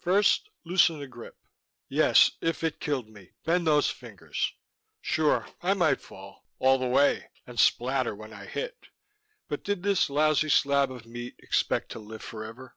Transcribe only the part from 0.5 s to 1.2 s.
loosen the